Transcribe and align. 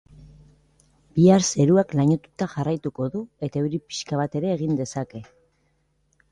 Bihar 1.17 1.45
zeruak 1.49 1.93
lainotuta 1.99 2.49
jarraituko 2.55 3.09
du 3.17 3.23
eta 3.51 3.63
euri 3.63 3.83
pixka 3.93 4.25
bat 4.25 4.41
ere 4.43 4.53
egin 4.59 4.77
dezke. 4.83 5.27